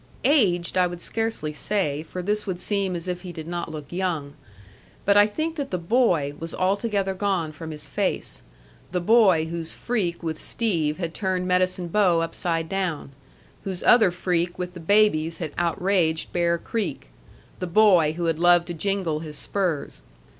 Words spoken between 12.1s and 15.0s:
upside down, whose other freak with the